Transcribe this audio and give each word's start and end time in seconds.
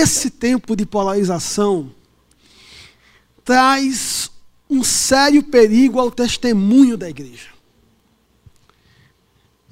esse 0.00 0.30
tempo 0.30 0.74
de 0.74 0.86
polarização 0.86 1.90
traz 3.44 4.30
um 4.68 4.82
sério 4.82 5.42
perigo 5.42 5.98
ao 5.98 6.10
testemunho 6.10 6.96
da 6.96 7.08
igreja. 7.08 7.48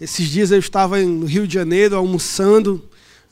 Esses 0.00 0.28
dias 0.28 0.50
eu 0.50 0.58
estava 0.58 0.98
no 1.00 1.26
Rio 1.26 1.46
de 1.46 1.54
Janeiro 1.54 1.96
almoçando. 1.96 2.82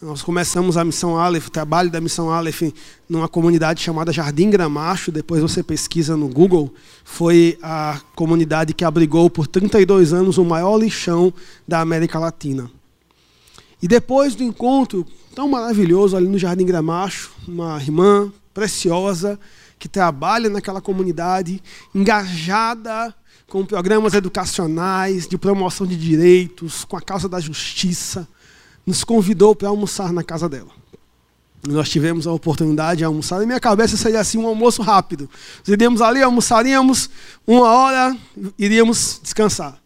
Nós 0.01 0.23
começamos 0.23 0.77
a 0.77 0.85
missão 0.85 1.17
Aleph, 1.17 1.47
o 1.47 1.51
trabalho 1.51 1.91
da 1.91 2.01
missão 2.01 2.31
Aleph, 2.31 2.63
numa 3.09 3.29
comunidade 3.29 3.83
chamada 3.83 4.13
Jardim 4.13 4.51
Gramacho. 4.51 5.13
Depois 5.13 5.43
você 5.43 5.63
pesquisa 5.63 6.17
no 6.17 6.29
Google. 6.29 6.73
Foi 7.05 7.59
a 7.63 8.01
comunidade 8.15 8.75
que 8.75 8.85
abrigou 8.85 9.31
por 9.31 9.47
32 9.47 10.13
anos 10.13 10.39
o 10.39 10.45
maior 10.45 10.77
lixão 10.79 11.33
da 11.67 11.81
América 11.81 12.19
Latina. 12.19 12.71
E 13.87 13.89
depois 13.89 14.35
do 14.35 14.43
encontro 14.43 15.07
tão 15.33 15.49
maravilhoso 15.49 16.17
ali 16.17 16.27
no 16.27 16.37
Jardim 16.37 16.67
Gramacho, 16.67 17.31
uma 17.47 17.81
irmã 17.81 18.33
preciosa 18.53 19.39
que 19.79 19.89
trabalha 19.89 20.51
naquela 20.51 20.81
comunidade, 20.81 21.63
engajada 21.95 23.15
com 23.47 23.65
programas 23.65 24.13
educacionais, 24.13 25.29
de 25.29 25.39
promoção 25.39 25.87
de 25.87 25.95
direitos, 25.95 26.85
com 26.85 26.97
a 26.97 27.01
causa 27.01 27.29
da 27.29 27.39
justiça, 27.39 28.27
nos 28.85 29.05
convidou 29.05 29.55
para 29.55 29.69
almoçar 29.69 30.13
na 30.13 30.25
casa 30.25 30.49
dela. 30.49 30.73
Nós 31.65 31.89
tivemos 31.89 32.27
a 32.27 32.33
oportunidade 32.33 32.99
de 32.99 33.05
almoçar. 33.05 33.39
Na 33.39 33.47
minha 33.47 33.61
cabeça 33.61 33.97
seria 33.97 34.19
assim 34.19 34.37
um 34.37 34.49
almoço 34.49 34.83
rápido. 34.83 35.31
Nós 35.61 35.69
iríamos 35.69 36.03
ali, 36.03 36.21
almoçaríamos 36.25 37.09
uma 37.47 37.71
hora, 37.71 38.17
iríamos 38.59 39.21
descansar. 39.23 39.81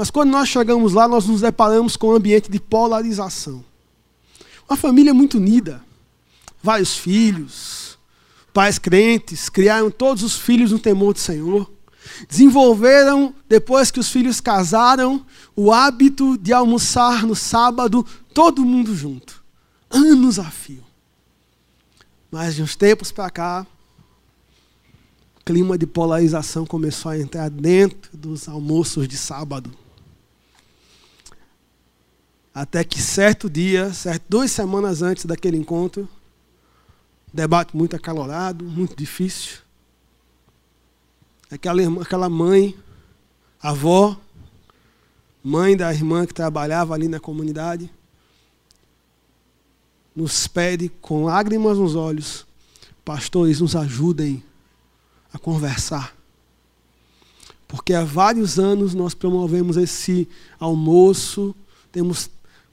Mas 0.00 0.10
quando 0.10 0.30
nós 0.30 0.48
chegamos 0.48 0.94
lá, 0.94 1.06
nós 1.06 1.26
nos 1.26 1.42
deparamos 1.42 1.94
com 1.94 2.08
um 2.08 2.16
ambiente 2.16 2.50
de 2.50 2.58
polarização. 2.58 3.62
Uma 4.66 4.74
família 4.74 5.12
muito 5.12 5.36
unida, 5.36 5.84
vários 6.62 6.96
filhos, 6.96 7.98
pais 8.50 8.78
crentes, 8.78 9.50
criaram 9.50 9.90
todos 9.90 10.22
os 10.22 10.38
filhos 10.38 10.72
no 10.72 10.78
temor 10.78 11.12
do 11.12 11.18
Senhor. 11.18 11.70
Desenvolveram, 12.26 13.34
depois 13.46 13.90
que 13.90 14.00
os 14.00 14.10
filhos 14.10 14.40
casaram, 14.40 15.22
o 15.54 15.70
hábito 15.70 16.38
de 16.38 16.50
almoçar 16.50 17.26
no 17.26 17.36
sábado, 17.36 18.02
todo 18.32 18.64
mundo 18.64 18.96
junto. 18.96 19.44
Anos 19.90 20.38
a 20.38 20.50
fio. 20.50 20.82
Mas 22.30 22.54
de 22.54 22.62
uns 22.62 22.74
tempos 22.74 23.12
para 23.12 23.28
cá, 23.28 23.66
o 25.38 25.44
clima 25.44 25.76
de 25.76 25.86
polarização 25.86 26.64
começou 26.64 27.10
a 27.10 27.18
entrar 27.18 27.50
dentro 27.50 28.16
dos 28.16 28.48
almoços 28.48 29.06
de 29.06 29.18
sábado. 29.18 29.70
Até 32.54 32.82
que 32.82 33.00
certo 33.00 33.48
dia, 33.48 33.92
certo, 33.92 34.24
duas 34.28 34.50
semanas 34.50 35.02
antes 35.02 35.24
daquele 35.24 35.56
encontro, 35.56 36.08
debate 37.32 37.76
muito 37.76 37.94
acalorado, 37.94 38.64
muito 38.64 38.96
difícil. 38.96 39.58
Aquela, 41.50 41.80
irmã, 41.80 42.02
aquela 42.02 42.28
mãe, 42.28 42.76
avó, 43.62 44.18
mãe 45.42 45.76
da 45.76 45.92
irmã 45.92 46.26
que 46.26 46.34
trabalhava 46.34 46.94
ali 46.94 47.08
na 47.08 47.20
comunidade, 47.20 47.90
nos 50.14 50.48
pede 50.48 50.88
com 50.88 51.24
lágrimas 51.24 51.78
nos 51.78 51.94
olhos, 51.94 52.46
pastores, 53.04 53.60
nos 53.60 53.76
ajudem 53.76 54.42
a 55.32 55.38
conversar. 55.38 56.16
Porque 57.68 57.94
há 57.94 58.04
vários 58.04 58.58
anos 58.58 58.92
nós 58.92 59.14
promovemos 59.14 59.76
esse 59.76 60.28
almoço, 60.58 61.54
temos 61.92 62.28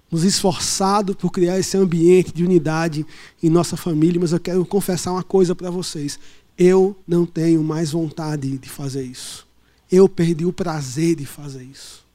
nos 0.09 0.23
esforçado 0.23 1.16
por 1.16 1.31
criar 1.31 1.59
esse 1.59 1.75
ambiente 1.77 2.33
de 2.33 2.44
unidade 2.44 3.05
em 3.41 3.50
nossa 3.50 3.75
família, 3.75 4.19
mas 4.19 4.31
eu 4.31 4.39
quero 4.39 4.66
confessar 4.66 5.11
uma 5.11 5.23
coisa 5.23 5.53
para 5.53 5.69
vocês. 5.69 6.19
Eu 6.57 6.95
não 7.07 7.25
tenho 7.25 7.63
mais 7.63 7.91
vontade 7.91 8.57
de 8.57 8.69
fazer 8.69 9.03
isso. 9.03 9.45
Eu 9.91 10.07
perdi 10.07 10.45
o 10.45 10.53
prazer 10.53 11.16
de 11.16 11.25
fazer 11.25 11.63
isso. 11.63 12.06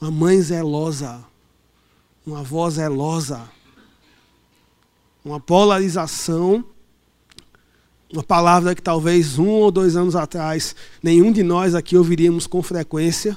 Uma 0.00 0.10
mãe 0.10 0.40
zelosa, 0.40 1.22
uma 2.26 2.40
avó 2.40 2.68
zelosa, 2.70 3.42
uma 5.24 5.38
polarização, 5.38 6.64
uma 8.12 8.22
palavra 8.22 8.74
que 8.74 8.82
talvez 8.82 9.38
um 9.38 9.48
ou 9.48 9.70
dois 9.70 9.94
anos 9.94 10.16
atrás 10.16 10.74
nenhum 11.02 11.30
de 11.30 11.42
nós 11.42 11.74
aqui 11.74 11.96
ouviríamos 11.96 12.46
com 12.46 12.62
frequência, 12.62 13.36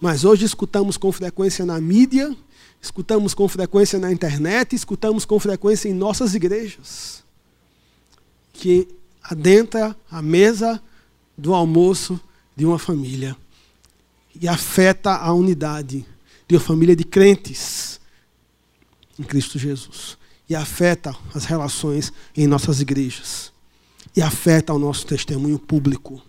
mas 0.00 0.24
hoje 0.24 0.44
escutamos 0.44 0.96
com 0.96 1.10
frequência 1.12 1.64
na 1.64 1.80
mídia, 1.80 2.36
escutamos 2.82 3.32
com 3.32 3.48
frequência 3.48 3.96
na 3.98 4.10
internet, 4.10 4.74
escutamos 4.74 5.24
com 5.24 5.38
frequência 5.38 5.88
em 5.88 5.94
nossas 5.94 6.34
igrejas. 6.34 7.22
Que 8.52 8.88
adentra 9.22 9.96
a 10.10 10.20
mesa 10.20 10.82
do 11.38 11.54
almoço 11.54 12.20
de 12.56 12.66
uma 12.66 12.80
família 12.80 13.36
e 14.38 14.48
afeta 14.48 15.14
a 15.14 15.32
unidade 15.32 16.04
de 16.48 16.56
uma 16.56 16.60
família 16.60 16.96
de 16.96 17.04
crentes 17.04 18.00
em 19.18 19.22
Cristo 19.22 19.58
Jesus. 19.58 20.18
E 20.48 20.54
afeta 20.54 21.16
as 21.32 21.44
relações 21.44 22.12
em 22.36 22.46
nossas 22.46 22.80
igrejas. 22.80 23.52
E 24.14 24.20
afeta 24.20 24.74
o 24.74 24.78
nosso 24.78 25.06
testemunho 25.06 25.58
público. 25.58 26.20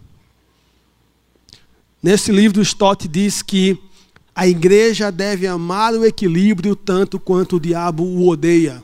Nesse 2.02 2.31
livro, 2.31 2.62
Stott 2.62 3.08
diz 3.08 3.42
que 3.42 3.78
a 4.36 4.48
igreja 4.48 5.12
deve 5.12 5.46
amar 5.46 5.94
o 5.94 6.06
equilíbrio 6.06 6.76
tanto 6.76 7.20
quanto 7.20 7.58
o 7.58 7.60
diabo 7.60 8.04
o 8.04 8.28
odeia. 8.28 8.84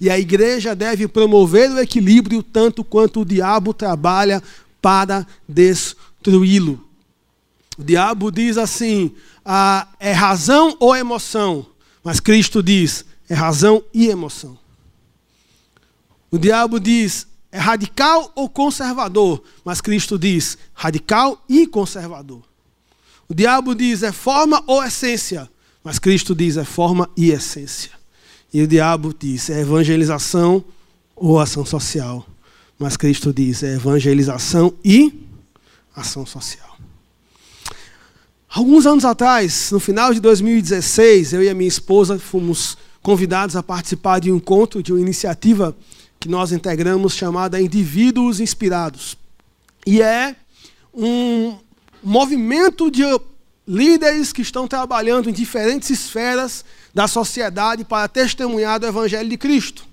E 0.00 0.08
a 0.10 0.18
igreja 0.18 0.74
deve 0.74 1.06
promover 1.06 1.70
o 1.70 1.78
equilíbrio 1.78 2.42
tanto 2.42 2.82
quanto 2.82 3.20
o 3.20 3.24
diabo 3.24 3.72
trabalha 3.72 4.42
para 4.80 5.26
destruí-lo. 5.48 6.82
O 7.78 7.84
diabo 7.84 8.30
diz 8.30 8.58
assim: 8.58 9.14
ah, 9.44 9.86
é 10.00 10.12
razão 10.12 10.76
ou 10.80 10.96
emoção? 10.96 11.66
Mas 12.02 12.18
Cristo 12.18 12.62
diz: 12.62 13.04
é 13.28 13.34
razão 13.34 13.84
e 13.92 14.08
emoção. 14.08 14.58
O 16.30 16.38
diabo 16.38 16.80
diz: 16.80 17.26
é 17.52 17.58
radical 17.58 18.32
ou 18.34 18.48
conservador? 18.48 19.42
Mas 19.64 19.80
Cristo 19.80 20.18
diz: 20.18 20.58
radical 20.72 21.44
e 21.48 21.66
conservador. 21.66 22.49
O 23.30 23.34
diabo 23.34 23.76
diz: 23.76 24.02
é 24.02 24.10
forma 24.10 24.60
ou 24.66 24.82
essência? 24.82 25.48
Mas 25.84 26.00
Cristo 26.00 26.34
diz: 26.34 26.56
é 26.56 26.64
forma 26.64 27.08
e 27.16 27.30
essência. 27.30 27.92
E 28.52 28.60
o 28.60 28.66
diabo 28.66 29.14
diz: 29.16 29.48
é 29.48 29.60
evangelização 29.60 30.64
ou 31.14 31.38
ação 31.38 31.64
social. 31.64 32.26
Mas 32.76 32.96
Cristo 32.96 33.32
diz: 33.32 33.62
é 33.62 33.74
evangelização 33.74 34.74
e 34.84 35.28
ação 35.94 36.26
social. 36.26 36.76
Alguns 38.48 38.84
anos 38.84 39.04
atrás, 39.04 39.70
no 39.70 39.78
final 39.78 40.12
de 40.12 40.18
2016, 40.18 41.34
eu 41.34 41.44
e 41.44 41.48
a 41.48 41.54
minha 41.54 41.68
esposa 41.68 42.18
fomos 42.18 42.76
convidados 43.00 43.54
a 43.54 43.62
participar 43.62 44.18
de 44.18 44.32
um 44.32 44.36
encontro, 44.36 44.82
de 44.82 44.92
uma 44.92 45.00
iniciativa 45.00 45.76
que 46.18 46.28
nós 46.28 46.50
integramos 46.50 47.14
chamada 47.14 47.60
Indivíduos 47.60 48.40
Inspirados. 48.40 49.16
E 49.86 50.02
é 50.02 50.34
um 50.92 51.56
movimento 52.02 52.90
de 52.90 53.02
líderes 53.66 54.32
que 54.32 54.42
estão 54.42 54.66
trabalhando 54.66 55.30
em 55.30 55.32
diferentes 55.32 55.90
esferas 55.90 56.64
da 56.92 57.06
sociedade 57.06 57.84
para 57.84 58.08
testemunhar 58.08 58.80
do 58.80 58.86
Evangelho 58.86 59.28
de 59.28 59.36
Cristo. 59.36 59.84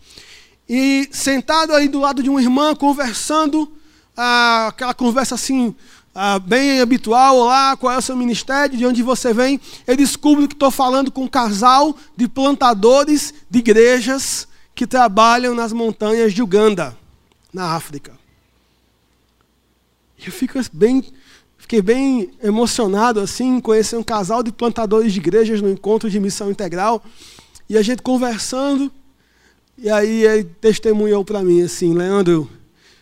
E 0.67 1.07
sentado 1.11 1.73
aí 1.73 1.87
do 1.87 1.99
lado 1.99 2.23
de 2.23 2.29
uma 2.29 2.41
irmã, 2.41 2.75
conversando, 2.75 3.71
ah, 4.15 4.67
aquela 4.69 4.93
conversa 4.93 5.35
assim, 5.35 5.75
ah, 6.13 6.39
bem 6.39 6.81
habitual, 6.81 7.37
olá, 7.37 7.77
qual 7.77 7.93
é 7.93 7.97
o 7.97 8.01
seu 8.01 8.15
ministério, 8.15 8.77
de 8.77 8.85
onde 8.85 9.03
você 9.03 9.33
vem, 9.33 9.61
eu 9.85 9.95
descubro 9.95 10.47
que 10.47 10.55
estou 10.55 10.71
falando 10.71 11.11
com 11.11 11.23
um 11.23 11.27
casal 11.27 11.95
de 12.17 12.27
plantadores 12.27 13.33
de 13.49 13.59
igrejas 13.59 14.47
que 14.73 14.87
trabalham 14.87 15.53
nas 15.53 15.71
montanhas 15.71 16.33
de 16.33 16.41
Uganda, 16.41 16.97
na 17.53 17.75
África. 17.75 18.17
Eu 20.25 20.31
fico 20.31 20.59
bem 20.73 21.03
Fiquei 21.67 21.81
bem 21.81 22.31
emocionado 22.41 23.19
assim, 23.19 23.59
conhecer 23.59 23.97
um 23.97 24.03
casal 24.03 24.41
de 24.41 24.53
plantadores 24.53 25.11
de 25.11 25.19
igrejas 25.19 25.61
no 25.61 25.69
encontro 25.69 26.09
de 26.09 26.17
missão 26.17 26.49
integral. 26.49 27.03
E 27.67 27.77
a 27.77 27.81
gente 27.81 28.01
conversando, 28.01 28.89
e 29.77 29.89
aí 29.89 30.23
ele 30.23 30.45
testemunhou 30.61 31.25
para 31.25 31.43
mim 31.43 31.61
assim, 31.61 31.93
Leandro, 31.93 32.49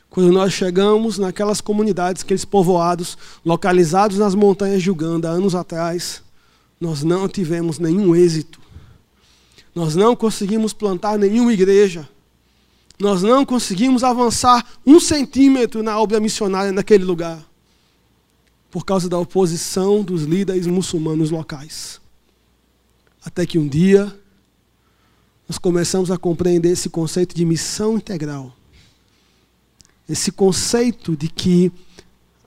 quando 0.10 0.32
nós 0.32 0.52
chegamos 0.52 1.20
naquelas 1.20 1.62
comunidades, 1.62 2.24
aqueles 2.24 2.44
povoados 2.44 3.16
localizados 3.46 4.18
nas 4.18 4.34
montanhas 4.34 4.82
de 4.82 4.90
Uganda 4.90 5.30
anos 5.30 5.54
atrás, 5.54 6.24
nós 6.82 7.04
não 7.04 7.30
tivemos 7.30 7.78
nenhum 7.78 8.16
êxito. 8.16 8.60
Nós 9.76 9.96
não 9.96 10.16
conseguimos 10.16 10.74
plantar 10.74 11.20
nenhuma 11.20 11.54
igreja. 11.54 12.10
Nós 13.00 13.22
não 13.22 13.46
conseguimos 13.46 14.04
avançar 14.04 14.66
um 14.84 15.00
centímetro 15.00 15.84
na 15.84 16.00
obra 16.00 16.20
missionária 16.20 16.72
naquele 16.72 17.04
lugar 17.04 17.46
por 18.76 18.84
causa 18.84 19.08
da 19.08 19.18
oposição 19.18 20.04
dos 20.04 20.24
líderes 20.24 20.68
muçulmanos 20.68 21.32
locais. 21.32 22.02
Até 23.24 23.46
que 23.46 23.58
um 23.58 23.70
dia, 23.70 24.14
nós 25.48 25.58
começamos 25.58 26.12
a 26.12 26.18
compreender 26.18 26.74
esse 26.74 26.90
conceito 26.90 27.34
de 27.34 27.46
missão 27.46 27.96
integral. 27.96 28.54
Esse 30.10 30.30
conceito 30.30 31.16
de 31.16 31.30
que 31.30 31.72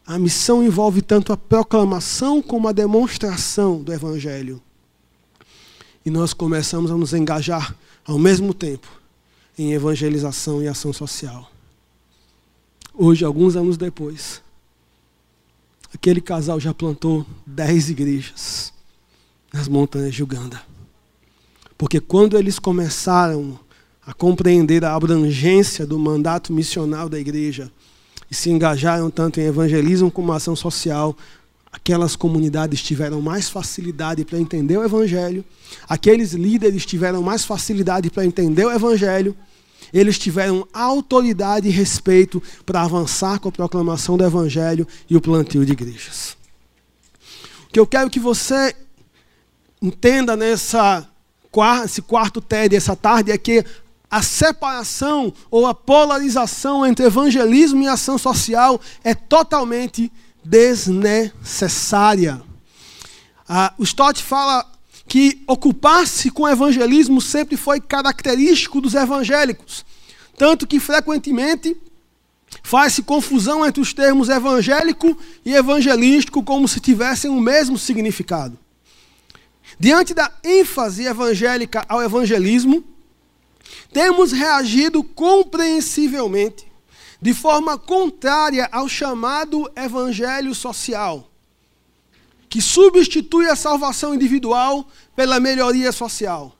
a 0.06 0.18
missão 0.18 0.62
envolve 0.62 1.00
tanto 1.00 1.32
a 1.32 1.36
proclamação 1.38 2.42
como 2.42 2.68
a 2.68 2.72
demonstração 2.72 3.82
do 3.82 3.90
Evangelho. 3.90 4.60
E 6.04 6.10
nós 6.10 6.34
começamos 6.34 6.90
a 6.90 6.94
nos 6.94 7.14
engajar 7.14 7.74
ao 8.04 8.18
mesmo 8.18 8.52
tempo 8.52 8.86
em 9.56 9.72
evangelização 9.72 10.62
e 10.62 10.68
ação 10.68 10.92
social. 10.92 11.50
Hoje, 12.92 13.24
alguns 13.24 13.56
anos 13.56 13.78
depois, 13.78 14.42
aquele 15.94 16.20
casal 16.20 16.60
já 16.60 16.74
plantou 16.74 17.26
dez 17.46 17.88
igrejas 17.88 18.72
nas 19.52 19.68
montanhas 19.68 20.14
de 20.14 20.22
Uganda. 20.22 20.60
Porque 21.76 22.00
quando 22.00 22.36
eles 22.36 22.58
começaram 22.58 23.58
a 24.04 24.12
compreender 24.12 24.84
a 24.84 24.94
abrangência 24.94 25.86
do 25.86 25.98
mandato 25.98 26.52
missional 26.52 27.08
da 27.08 27.18
igreja 27.18 27.70
e 28.30 28.34
se 28.34 28.50
engajaram 28.50 29.10
tanto 29.10 29.40
em 29.40 29.44
evangelismo 29.44 30.10
como 30.10 30.32
ação 30.32 30.56
social, 30.56 31.16
aquelas 31.70 32.16
comunidades 32.16 32.82
tiveram 32.82 33.20
mais 33.20 33.48
facilidade 33.48 34.24
para 34.24 34.38
entender 34.38 34.76
o 34.76 34.84
evangelho, 34.84 35.44
aqueles 35.88 36.32
líderes 36.32 36.84
tiveram 36.84 37.22
mais 37.22 37.44
facilidade 37.44 38.10
para 38.10 38.24
entender 38.24 38.64
o 38.64 38.72
evangelho, 38.72 39.36
eles 39.92 40.18
tiveram 40.18 40.66
autoridade 40.72 41.68
e 41.68 41.72
respeito 41.72 42.42
para 42.64 42.82
avançar 42.82 43.38
com 43.38 43.48
a 43.48 43.52
proclamação 43.52 44.16
do 44.16 44.24
evangelho 44.24 44.86
e 45.08 45.16
o 45.16 45.20
plantio 45.20 45.64
de 45.64 45.72
igrejas. 45.72 46.36
O 47.68 47.72
que 47.72 47.80
eu 47.80 47.86
quero 47.86 48.10
que 48.10 48.20
você 48.20 48.74
entenda 49.80 50.36
nessa 50.36 51.08
esse 51.84 52.02
quarto 52.02 52.40
TED 52.40 52.76
essa 52.76 52.94
tarde 52.94 53.32
é 53.32 53.38
que 53.38 53.64
a 54.10 54.22
separação 54.22 55.32
ou 55.50 55.66
a 55.66 55.74
polarização 55.74 56.86
entre 56.86 57.04
evangelismo 57.04 57.82
e 57.82 57.88
ação 57.88 58.16
social 58.16 58.80
é 59.02 59.14
totalmente 59.14 60.12
desnecessária. 60.44 62.40
Ah, 63.46 63.72
o 63.76 63.82
Stott 63.82 64.22
fala 64.22 64.64
que 65.08 65.42
ocupar-se 65.46 66.30
com 66.30 66.42
o 66.42 66.48
evangelismo 66.48 67.20
sempre 67.20 67.56
foi 67.56 67.80
característico 67.80 68.80
dos 68.80 68.94
evangélicos, 68.94 69.84
tanto 70.36 70.66
que 70.66 70.78
frequentemente 70.78 71.74
faz-se 72.62 73.02
confusão 73.02 73.64
entre 73.64 73.80
os 73.80 73.94
termos 73.94 74.28
evangélico 74.28 75.16
e 75.44 75.54
evangelístico 75.54 76.42
como 76.42 76.68
se 76.68 76.78
tivessem 76.78 77.30
o 77.30 77.40
mesmo 77.40 77.78
significado. 77.78 78.58
Diante 79.80 80.12
da 80.12 80.30
ênfase 80.44 81.04
evangélica 81.04 81.84
ao 81.88 82.02
evangelismo, 82.02 82.84
temos 83.92 84.32
reagido 84.32 85.02
compreensivelmente 85.02 86.66
de 87.20 87.32
forma 87.32 87.78
contrária 87.78 88.68
ao 88.70 88.88
chamado 88.88 89.70
evangelho 89.74 90.54
social, 90.54 91.30
que 92.48 92.62
substitui 92.62 93.46
a 93.48 93.56
salvação 93.56 94.14
individual 94.14 94.88
pela 95.14 95.38
melhoria 95.38 95.92
social. 95.92 96.56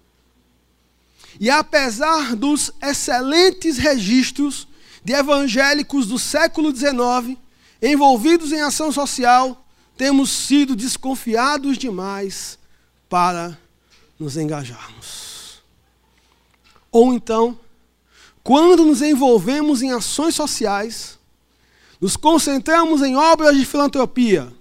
E 1.40 1.48
apesar 1.50 2.34
dos 2.34 2.72
excelentes 2.82 3.78
registros 3.78 4.66
de 5.04 5.12
evangélicos 5.12 6.06
do 6.06 6.18
século 6.18 6.74
XIX 6.74 7.38
envolvidos 7.80 8.52
em 8.52 8.60
ação 8.60 8.90
social, 8.90 9.64
temos 9.96 10.30
sido 10.30 10.76
desconfiados 10.76 11.78
demais 11.78 12.58
para 13.08 13.58
nos 14.18 14.36
engajarmos. 14.36 15.62
Ou 16.90 17.14
então, 17.14 17.58
quando 18.42 18.84
nos 18.84 19.02
envolvemos 19.02 19.82
em 19.82 19.92
ações 19.92 20.34
sociais, 20.34 21.18
nos 22.00 22.16
concentramos 22.16 23.02
em 23.02 23.16
obras 23.16 23.56
de 23.56 23.64
filantropia, 23.64 24.52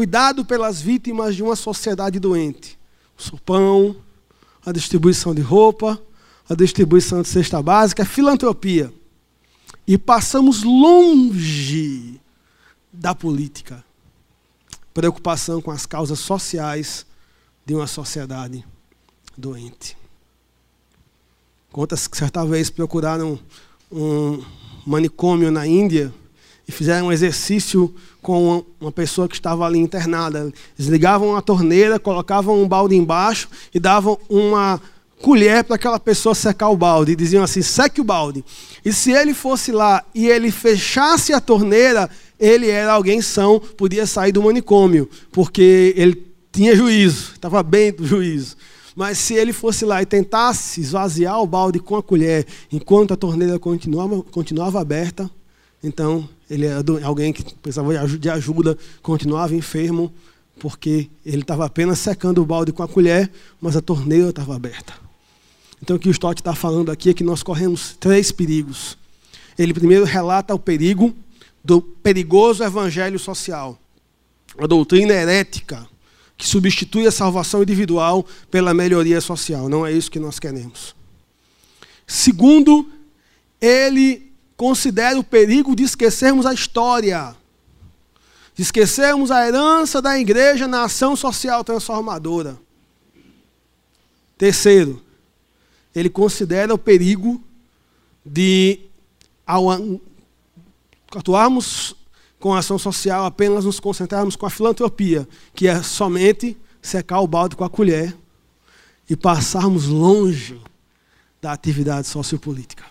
cuidado 0.00 0.46
pelas 0.46 0.80
vítimas 0.80 1.36
de 1.36 1.42
uma 1.42 1.54
sociedade 1.54 2.18
doente, 2.18 2.78
o 3.30 3.38
pão, 3.38 3.94
a 4.64 4.72
distribuição 4.72 5.34
de 5.34 5.42
roupa, 5.42 6.00
a 6.48 6.54
distribuição 6.54 7.20
de 7.20 7.28
cesta 7.28 7.62
básica, 7.62 8.02
filantropia. 8.06 8.90
E 9.86 9.98
passamos 9.98 10.62
longe 10.62 12.18
da 12.90 13.14
política. 13.14 13.84
Preocupação 14.94 15.60
com 15.60 15.70
as 15.70 15.84
causas 15.84 16.18
sociais 16.18 17.04
de 17.66 17.74
uma 17.74 17.86
sociedade 17.86 18.64
doente. 19.36 19.98
Contas 21.70 22.08
que 22.08 22.16
certa 22.16 22.42
vez 22.46 22.70
procuraram 22.70 23.38
um 23.92 24.42
manicômio 24.86 25.50
na 25.50 25.66
Índia 25.66 26.10
e 26.70 26.72
fizeram 26.72 27.08
um 27.08 27.12
exercício 27.12 27.92
com 28.22 28.64
uma 28.80 28.92
pessoa 28.92 29.28
que 29.28 29.34
estava 29.34 29.66
ali 29.66 29.80
internada. 29.80 30.52
Desligavam 30.78 31.36
a 31.36 31.42
torneira, 31.42 31.98
colocavam 31.98 32.62
um 32.62 32.68
balde 32.68 32.94
embaixo 32.94 33.48
e 33.74 33.80
davam 33.80 34.16
uma 34.28 34.80
colher 35.20 35.64
para 35.64 35.74
aquela 35.74 35.98
pessoa 35.98 36.32
secar 36.32 36.68
o 36.68 36.76
balde. 36.76 37.12
E 37.12 37.16
diziam 37.16 37.42
assim: 37.42 37.60
seque 37.60 38.00
o 38.00 38.04
balde. 38.04 38.44
E 38.84 38.92
se 38.92 39.10
ele 39.10 39.34
fosse 39.34 39.72
lá 39.72 40.04
e 40.14 40.28
ele 40.28 40.52
fechasse 40.52 41.32
a 41.32 41.40
torneira, 41.40 42.08
ele 42.38 42.70
era 42.70 42.92
alguém 42.92 43.20
são, 43.20 43.58
podia 43.58 44.06
sair 44.06 44.30
do 44.30 44.42
manicômio, 44.42 45.10
porque 45.32 45.92
ele 45.96 46.24
tinha 46.52 46.76
juízo, 46.76 47.32
estava 47.32 47.64
bem 47.64 47.92
do 47.92 48.06
juízo. 48.06 48.56
Mas 48.94 49.18
se 49.18 49.34
ele 49.34 49.52
fosse 49.52 49.84
lá 49.84 50.00
e 50.00 50.06
tentasse 50.06 50.80
esvaziar 50.80 51.40
o 51.42 51.46
balde 51.46 51.80
com 51.80 51.96
a 51.96 52.02
colher 52.02 52.46
enquanto 52.70 53.12
a 53.12 53.16
torneira 53.16 53.58
continuava, 53.58 54.22
continuava 54.22 54.80
aberta, 54.80 55.28
então 55.82 56.28
ele 56.48 56.66
era 56.66 56.82
alguém 57.04 57.32
que 57.32 57.42
precisava 57.54 58.06
de 58.06 58.28
ajuda, 58.28 58.76
continuava 59.02 59.54
enfermo, 59.54 60.12
porque 60.58 61.08
ele 61.24 61.42
estava 61.42 61.64
apenas 61.64 61.98
secando 61.98 62.42
o 62.42 62.44
balde 62.44 62.72
com 62.72 62.82
a 62.82 62.88
colher, 62.88 63.30
mas 63.60 63.76
a 63.76 63.80
torneira 63.80 64.30
estava 64.30 64.54
aberta. 64.54 64.92
Então 65.82 65.96
o 65.96 65.98
que 65.98 66.08
o 66.08 66.10
Stott 66.10 66.40
está 66.40 66.54
falando 66.54 66.90
aqui 66.90 67.10
é 67.10 67.14
que 67.14 67.24
nós 67.24 67.42
corremos 67.42 67.96
três 67.98 68.30
perigos. 68.30 68.98
Ele 69.58 69.72
primeiro 69.72 70.04
relata 70.04 70.54
o 70.54 70.58
perigo 70.58 71.14
do 71.64 71.80
perigoso 71.80 72.62
evangelho 72.62 73.18
social, 73.18 73.78
a 74.58 74.66
doutrina 74.66 75.12
herética, 75.12 75.86
que 76.36 76.46
substitui 76.46 77.06
a 77.06 77.12
salvação 77.12 77.62
individual 77.62 78.26
pela 78.50 78.74
melhoria 78.74 79.20
social. 79.20 79.68
Não 79.68 79.86
é 79.86 79.92
isso 79.92 80.10
que 80.10 80.18
nós 80.18 80.38
queremos. 80.38 80.94
Segundo, 82.06 82.90
ele 83.60 84.29
considera 84.60 85.18
o 85.18 85.24
perigo 85.24 85.74
de 85.74 85.84
esquecermos 85.84 86.44
a 86.44 86.52
história, 86.52 87.34
de 88.54 88.60
esquecermos 88.60 89.30
a 89.30 89.48
herança 89.48 90.02
da 90.02 90.18
igreja 90.18 90.68
na 90.68 90.84
ação 90.84 91.16
social 91.16 91.64
transformadora. 91.64 92.58
Terceiro, 94.36 95.02
ele 95.94 96.10
considera 96.10 96.74
o 96.74 96.78
perigo 96.78 97.42
de, 98.22 98.80
ao 99.46 99.64
atuarmos 101.16 101.96
com 102.38 102.52
a 102.52 102.58
ação 102.58 102.78
social, 102.78 103.24
apenas 103.24 103.64
nos 103.64 103.80
concentrarmos 103.80 104.36
com 104.36 104.44
a 104.44 104.50
filantropia, 104.50 105.26
que 105.54 105.68
é 105.68 105.82
somente 105.82 106.54
secar 106.82 107.20
o 107.20 107.26
balde 107.26 107.56
com 107.56 107.64
a 107.64 107.70
colher 107.70 108.14
e 109.08 109.16
passarmos 109.16 109.86
longe 109.86 110.60
da 111.40 111.50
atividade 111.50 112.08
sociopolítica, 112.08 112.84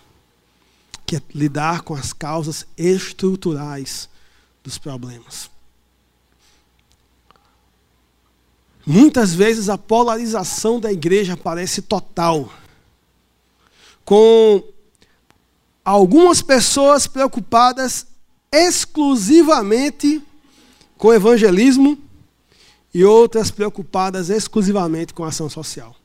que 1.10 1.16
é 1.16 1.22
lidar 1.34 1.82
com 1.82 1.92
as 1.92 2.12
causas 2.12 2.64
estruturais 2.76 4.08
dos 4.62 4.78
problemas. 4.78 5.50
Muitas 8.86 9.34
vezes 9.34 9.68
a 9.68 9.76
polarização 9.76 10.78
da 10.78 10.92
igreja 10.92 11.36
parece 11.36 11.82
total, 11.82 12.52
com 14.04 14.62
algumas 15.84 16.42
pessoas 16.42 17.08
preocupadas 17.08 18.06
exclusivamente 18.52 20.22
com 20.96 21.12
evangelismo 21.12 21.98
e 22.94 23.04
outras 23.04 23.50
preocupadas 23.50 24.30
exclusivamente 24.30 25.12
com 25.12 25.24
ação 25.24 25.50
social. 25.50 25.96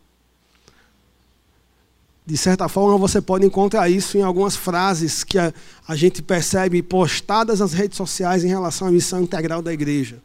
De 2.28 2.36
certa 2.36 2.68
forma, 2.68 2.98
você 2.98 3.22
pode 3.22 3.46
encontrar 3.46 3.88
isso 3.88 4.18
em 4.18 4.24
algumas 4.24 4.56
frases 4.56 5.24
que 5.24 5.38
a, 5.38 5.54
a 5.88 5.96
gente 5.96 6.24
percebe 6.24 6.82
postadas 6.82 7.60
nas 7.60 7.72
redes 7.72 7.98
sociais 7.98 8.44
em 8.44 8.48
relação 8.48 8.88
à 8.88 8.92
missão 8.92 9.22
integral 9.22 9.62
da 9.62 9.72
igreja. 9.72 10.18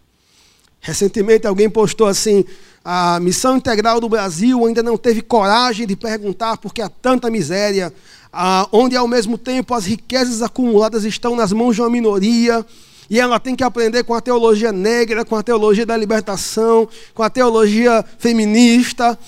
Recentemente, 0.80 1.46
alguém 1.46 1.68
postou 1.68 2.06
assim: 2.06 2.42
a 2.82 3.20
missão 3.20 3.58
integral 3.58 4.00
do 4.00 4.08
Brasil 4.08 4.64
ainda 4.64 4.82
não 4.82 4.96
teve 4.96 5.20
coragem 5.20 5.86
de 5.86 5.94
perguntar 5.94 6.56
por 6.56 6.72
que 6.72 6.80
há 6.80 6.88
tanta 6.88 7.28
miséria, 7.30 7.92
ah, 8.32 8.66
onde 8.72 8.96
ao 8.96 9.06
mesmo 9.06 9.36
tempo 9.36 9.74
as 9.74 9.84
riquezas 9.84 10.40
acumuladas 10.40 11.04
estão 11.04 11.36
nas 11.36 11.52
mãos 11.52 11.76
de 11.76 11.82
uma 11.82 11.90
minoria, 11.90 12.64
e 13.10 13.20
ela 13.20 13.38
tem 13.38 13.54
que 13.54 13.62
aprender 13.62 14.04
com 14.04 14.14
a 14.14 14.22
teologia 14.22 14.72
negra, 14.72 15.22
com 15.22 15.36
a 15.36 15.42
teologia 15.42 15.84
da 15.84 15.98
libertação, 15.98 16.88
com 17.12 17.22
a 17.22 17.28
teologia 17.28 18.02
feminista. 18.18 19.18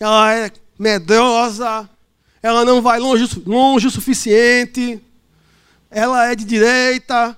Ela 0.00 0.34
é 0.34 0.50
medrosa, 0.76 1.88
ela 2.42 2.64
não 2.64 2.80
vai 2.80 2.98
longe, 2.98 3.42
longe 3.46 3.86
o 3.86 3.90
suficiente, 3.90 5.00
ela 5.90 6.26
é 6.30 6.34
de 6.34 6.44
direita. 6.44 7.36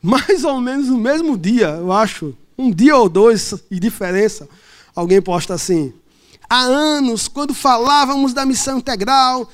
Mais 0.00 0.44
ou 0.44 0.60
menos 0.60 0.88
no 0.88 0.98
mesmo 0.98 1.36
dia, 1.36 1.68
eu 1.68 1.92
acho, 1.92 2.34
um 2.56 2.70
dia 2.70 2.96
ou 2.96 3.08
dois 3.08 3.54
de 3.70 3.78
diferença, 3.78 4.48
alguém 4.94 5.20
posta 5.20 5.54
assim: 5.54 5.92
há 6.48 6.60
anos, 6.60 7.28
quando 7.28 7.52
falávamos 7.52 8.32
da 8.32 8.46
missão 8.46 8.78
integral, 8.78 9.48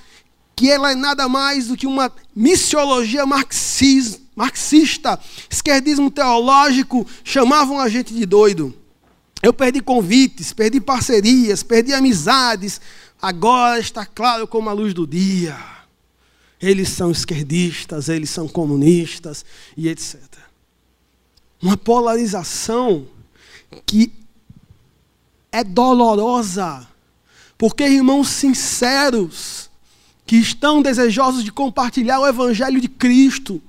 que 0.54 0.70
ela 0.70 0.92
é 0.92 0.94
nada 0.94 1.28
mais 1.28 1.66
do 1.66 1.76
que 1.76 1.87
uma 1.87 2.12
missiologia 2.34 3.25
marxista, 3.26 5.18
esquerdismo 5.50 6.11
teológico, 6.11 7.06
chamavam 7.25 7.80
a 7.80 7.88
gente 7.88 8.14
de 8.14 8.25
doido. 8.25 8.75
Eu 9.44 9.52
perdi 9.52 9.82
convites, 9.82 10.54
perdi 10.54 10.80
parcerias, 10.80 11.62
perdi 11.62 11.92
amizades. 11.92 12.80
Agora 13.20 13.78
está 13.78 14.06
claro 14.06 14.48
como 14.48 14.70
a 14.70 14.72
luz 14.72 14.94
do 14.94 15.06
dia. 15.06 15.54
Eles 16.58 16.88
são 16.88 17.10
esquerdistas, 17.10 18.08
eles 18.08 18.30
são 18.30 18.48
comunistas 18.48 19.44
e 19.76 19.86
etc. 19.86 20.18
Uma 21.60 21.76
polarização 21.76 23.06
que 23.84 24.10
é 25.52 25.62
dolorosa, 25.62 26.88
porque 27.58 27.86
irmãos 27.86 28.28
sinceros 28.28 29.68
que 30.24 30.36
estão 30.36 30.80
desejosos 30.80 31.44
de 31.44 31.52
compartilhar 31.52 32.18
o 32.18 32.26
evangelho 32.26 32.80
de 32.80 32.88
Cristo 32.88 33.60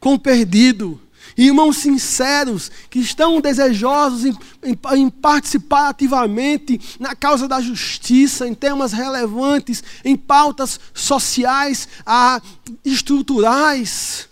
com 0.00 0.14
o 0.14 0.18
perdido, 0.18 0.98
irmãos 1.36 1.78
sinceros 1.78 2.70
que 2.90 2.98
estão 2.98 3.40
desejosos 3.40 4.24
em, 4.24 4.38
em, 4.62 4.78
em, 4.94 5.10
participar 5.10 5.88
ativamente 5.88 6.80
na 6.98 7.14
causa 7.14 7.48
da 7.48 7.60
justiça, 7.60 8.46
em 8.46 8.54
temas 8.54 8.92
relevantes, 8.92 9.82
em 10.04 10.16
pautas 10.16 10.78
sociais, 10.94 11.88
ah, 12.04 12.40
estruturais 12.84 14.28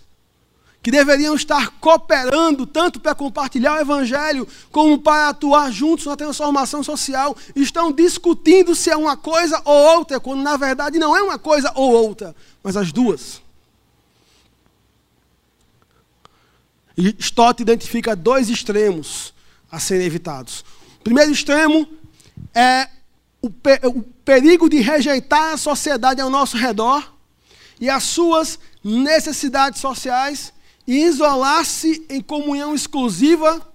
que 0.81 0.89
deveriam 0.89 1.35
estar 1.35 1.69
cooperando 1.79 2.65
tanto 2.65 2.99
para 2.99 3.13
compartilhar 3.13 3.75
o 3.75 3.81
Evangelho 3.81 4.47
como 4.71 4.97
para 4.97 5.29
atuar 5.29 5.71
juntos 5.71 6.05
na 6.07 6.15
transformação 6.15 6.81
social, 6.81 7.37
estão 7.55 7.91
discutindo 7.91 8.73
se 8.75 8.89
é 8.89 8.97
uma 8.97 9.15
coisa 9.15 9.61
ou 9.63 9.97
outra, 9.97 10.19
quando 10.19 10.41
na 10.41 10.57
verdade 10.57 10.97
não 10.97 11.15
é 11.15 11.21
uma 11.21 11.37
coisa 11.37 11.71
ou 11.75 11.91
outra, 11.91 12.35
mas 12.63 12.75
as 12.75 12.91
duas. 12.91 13.41
Stott 17.19 17.61
identifica 17.61 18.15
dois 18.15 18.49
extremos 18.49 19.33
a 19.71 19.79
serem 19.79 20.05
evitados. 20.05 20.63
O 20.99 21.03
primeiro 21.03 21.31
extremo 21.31 21.87
é 22.53 22.87
o, 23.41 23.47
o 23.47 24.03
perigo 24.23 24.69
de 24.69 24.79
rejeitar 24.79 25.53
a 25.53 25.57
sociedade 25.57 26.21
ao 26.21 26.29
nosso 26.29 26.57
redor 26.57 27.11
e 27.79 27.89
as 27.89 28.03
suas 28.03 28.59
necessidades 28.83 29.81
sociais 29.81 30.53
e 30.87 31.03
isolar-se 31.03 32.05
em 32.09 32.21
comunhão 32.21 32.75
exclusiva, 32.75 33.65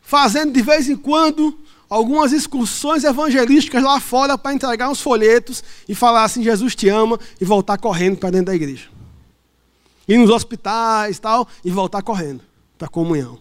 fazendo 0.00 0.52
de 0.52 0.62
vez 0.62 0.88
em 0.88 0.96
quando 0.96 1.58
algumas 1.88 2.32
excursões 2.32 3.04
evangelísticas 3.04 3.82
lá 3.82 4.00
fora 4.00 4.36
para 4.36 4.54
entregar 4.54 4.88
uns 4.90 5.00
folhetos 5.00 5.62
e 5.88 5.94
falar 5.94 6.24
assim: 6.24 6.42
Jesus 6.42 6.74
te 6.74 6.88
ama, 6.88 7.18
e 7.40 7.44
voltar 7.44 7.78
correndo 7.78 8.16
para 8.16 8.30
dentro 8.30 8.46
da 8.46 8.54
igreja. 8.54 8.93
Ir 10.06 10.18
nos 10.18 10.30
hospitais 10.30 11.18
tal, 11.18 11.48
e 11.64 11.70
voltar 11.70 12.02
correndo 12.02 12.42
para 12.76 12.86
a 12.86 12.90
comunhão. 12.90 13.40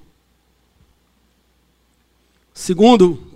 Segundo, 2.53 3.34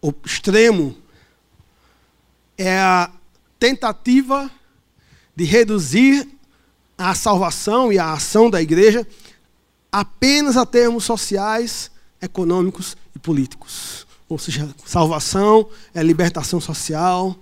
o 0.00 0.12
extremo 0.24 0.96
é 2.56 2.78
a 2.78 3.10
tentativa 3.58 4.50
de 5.34 5.44
reduzir 5.44 6.28
a 6.96 7.14
salvação 7.14 7.92
e 7.92 7.98
a 7.98 8.12
ação 8.12 8.48
da 8.50 8.62
igreja 8.62 9.06
apenas 9.90 10.56
a 10.56 10.66
termos 10.66 11.04
sociais, 11.04 11.90
econômicos 12.20 12.96
e 13.14 13.18
políticos. 13.18 14.06
Ou 14.28 14.38
seja, 14.38 14.68
salvação 14.84 15.68
é 15.94 16.02
libertação 16.02 16.60
social, 16.60 17.36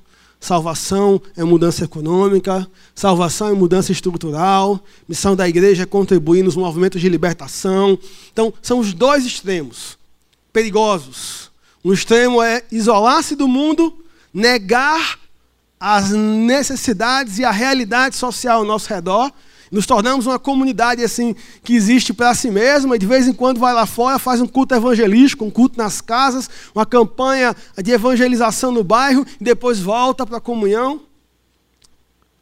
salvação 0.46 1.20
é 1.36 1.42
mudança 1.42 1.84
econômica, 1.84 2.66
salvação 2.94 3.48
é 3.48 3.52
mudança 3.52 3.90
estrutural, 3.90 4.80
missão 5.08 5.34
da 5.34 5.48
igreja 5.48 5.82
é 5.82 5.86
contribuir 5.86 6.44
nos 6.44 6.54
movimentos 6.54 7.00
de 7.00 7.08
libertação. 7.08 7.98
Então, 8.32 8.54
são 8.62 8.78
os 8.78 8.94
dois 8.94 9.26
extremos 9.26 9.98
perigosos. 10.52 11.50
Um 11.84 11.92
extremo 11.92 12.40
é 12.40 12.62
isolar-se 12.70 13.34
do 13.34 13.48
mundo, 13.48 13.92
negar 14.32 15.18
as 15.80 16.10
necessidades 16.10 17.38
e 17.38 17.44
a 17.44 17.50
realidade 17.50 18.16
social 18.16 18.60
ao 18.60 18.64
nosso 18.64 18.88
redor, 18.88 19.32
nos 19.70 19.86
tornamos 19.86 20.26
uma 20.26 20.38
comunidade 20.38 21.02
assim 21.02 21.34
que 21.62 21.74
existe 21.74 22.12
para 22.12 22.34
si 22.34 22.50
mesma 22.50 22.96
e 22.96 22.98
de 22.98 23.06
vez 23.06 23.26
em 23.26 23.32
quando 23.32 23.58
vai 23.58 23.74
lá 23.74 23.86
fora, 23.86 24.18
faz 24.18 24.40
um 24.40 24.46
culto 24.46 24.74
evangelístico, 24.74 25.44
um 25.44 25.50
culto 25.50 25.78
nas 25.78 26.00
casas, 26.00 26.48
uma 26.74 26.86
campanha 26.86 27.54
de 27.82 27.90
evangelização 27.90 28.70
no 28.72 28.84
bairro 28.84 29.26
e 29.40 29.44
depois 29.44 29.78
volta 29.80 30.26
para 30.26 30.38
a 30.38 30.40
comunhão, 30.40 31.00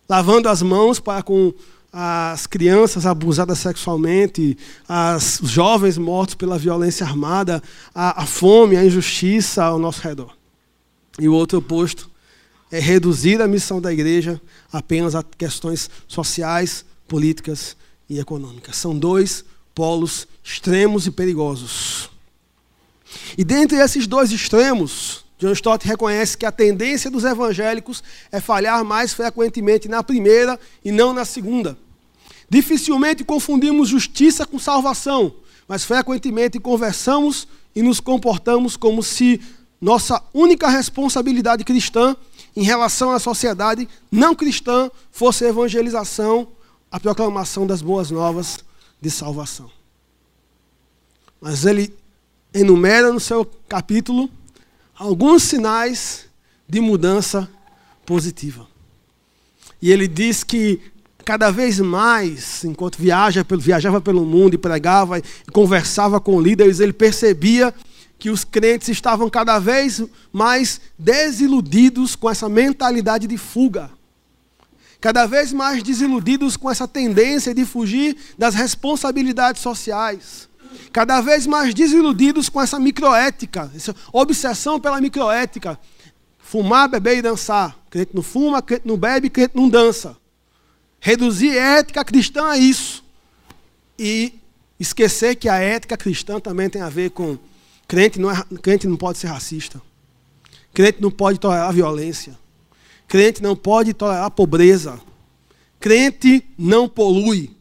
lavando 0.09 0.49
as 0.49 0.63
mãos 0.63 1.01
para 1.01 1.23
com 1.23 1.53
as 1.97 2.49
crianças 2.49 3.07
abusadas 3.07 3.61
sexualmente, 3.61 4.59
as, 4.89 5.39
jovens 5.45 5.97
mortos 5.97 6.35
pela 6.35 6.59
violência 6.59 7.07
armada, 7.07 7.63
a, 7.95 8.23
a 8.23 8.27
fome, 8.27 8.77
a 8.77 8.85
injustiça 8.85 9.63
ao 9.63 9.79
nosso 9.79 10.03
redor. 10.03 10.37
E 11.21 11.29
o 11.29 11.33
outro 11.33 11.59
oposto 11.59 12.11
é 12.73 12.81
reduzir 12.81 13.41
a 13.41 13.47
missão 13.47 13.81
da 13.81 13.93
igreja 13.93 14.41
apenas 14.73 15.15
a 15.15 15.23
questões 15.23 15.89
sociais, 16.09 16.85
políticas 17.07 17.77
e 18.09 18.19
econômicas. 18.19 18.77
São 18.77 18.97
dois 18.99 19.45
polos 19.75 20.27
extremos 20.43 21.07
e 21.07 21.11
perigosos. 21.11 22.11
E 23.37 23.45
dentre 23.45 23.79
esses 23.79 24.07
dois 24.07 24.33
extremos, 24.33 25.25
John 25.39 25.53
Stott 25.53 25.87
reconhece 25.87 26.37
que 26.37 26.47
a 26.47 26.53
tendência 26.53 27.11
dos 27.11 27.25
evangélicos 27.25 28.03
é 28.31 28.41
falhar 28.41 28.85
mais 28.85 29.13
frequentemente 29.13 29.89
na 29.89 30.03
primeira 30.03 30.59
e 30.85 30.93
não 30.93 31.13
na 31.13 31.25
segunda. 31.25 31.77
Dificilmente 32.49 33.25
confundimos 33.25 33.89
justiça 33.89 34.47
com 34.47 34.59
salvação, 34.59 35.35
mas 35.67 35.85
frequentemente 35.85 36.61
conversamos 36.61 37.49
e 37.75 37.83
nos 37.83 37.99
comportamos 38.01 38.77
como 38.77 39.03
se 39.03 39.41
nossa 39.81 40.23
única 40.33 40.69
responsabilidade 40.69 41.65
cristã 41.65 42.17
em 42.57 42.63
relação 42.63 43.11
à 43.11 43.19
sociedade 43.19 43.89
não 44.11 44.35
cristã 44.35 44.91
fosse 45.11 45.45
a 45.45 45.49
evangelização 45.49 46.49
a 46.95 47.01
proclamação 47.01 47.67
das 47.67 47.83
boas 47.83 48.13
novas 48.13 48.61
de 49.01 49.11
salvação. 49.11 49.69
Mas 51.41 51.67
ele 51.67 51.93
enumera 52.55 53.13
no 53.13 53.19
seu 53.19 53.45
capítulo 53.69 54.31
alguns 54.97 55.43
sinais 55.43 56.27
de 56.69 56.81
mudança 56.81 57.51
positiva. 58.07 58.69
E 59.83 59.91
ele 59.91 60.07
diz 60.07 60.45
que 60.45 60.81
cada 61.25 61.51
vez 61.51 61.81
mais, 61.81 62.63
enquanto 62.63 62.97
viaja, 62.97 63.45
viajava 63.59 64.01
pelo 64.01 64.25
mundo 64.25 64.55
e 64.55 64.59
pregava 64.59 65.19
e 65.19 65.23
conversava 65.53 66.21
com 66.21 66.41
líderes, 66.41 66.79
ele 66.79 66.93
percebia 66.93 67.75
que 68.21 68.31
os 68.31 68.45
crentes 68.45 68.89
estavam 68.89 69.29
cada 69.29 69.59
vez 69.59 70.01
mais 70.33 70.81
desiludidos 70.97 72.15
com 72.15 72.31
essa 72.31 72.49
mentalidade 72.49 73.27
de 73.27 73.37
fuga 73.37 73.91
cada 75.05 75.27
vez 75.27 75.53
mais 75.53 75.83
desiludidos 75.83 76.57
com 76.57 76.71
essa 76.71 76.89
tendência 76.89 77.55
de 77.55 77.67
fugir 77.67 78.17
das 78.39 78.55
responsabilidades 78.55 79.61
sociais, 79.61 80.49
cada 80.95 81.21
vez 81.21 81.47
mais 81.47 81.75
desiludidos 81.75 82.49
com 82.49 82.59
essa 82.59 82.81
microética, 82.81 83.71
essa 83.77 83.95
obsessão 84.11 84.81
pela 84.81 85.03
microética. 85.03 85.79
Fumar, 86.39 86.89
beber 86.89 87.19
e 87.19 87.23
dançar. 87.23 87.79
Crente 87.91 88.13
não 88.15 88.23
fuma, 88.23 88.63
crente 88.63 88.89
não 88.89 88.97
bebe, 88.97 89.29
crente 89.29 89.55
não 89.55 89.69
dança. 89.69 90.17
Reduzir 90.99 91.51
a 91.51 91.81
ética 91.81 92.03
cristã 92.03 92.47
a 92.47 92.57
isso. 92.57 93.05
E 93.99 94.33
esquecer 94.81 95.35
que 95.37 95.51
a 95.51 95.57
ética 95.57 95.99
cristã 95.99 96.41
também 96.41 96.71
tem 96.71 96.81
a 96.81 96.89
ver 96.89 97.11
com 97.11 97.37
crente 97.87 98.19
não, 98.19 98.31
é, 98.31 98.43
crente 98.63 98.89
não 98.89 98.97
pode 98.97 99.19
ser 99.19 99.27
racista. 99.27 99.83
Crente 100.73 101.03
não 101.03 101.11
pode 101.11 101.39
tolerar 101.39 101.75
violência. 101.75 102.43
Crente 103.07 103.43
não 103.43 103.55
pode 103.55 103.95
tolerar 103.95 104.31
pobreza. 104.31 105.01
Crente 105.79 106.45
não 106.59 106.89
polui. 106.89 107.55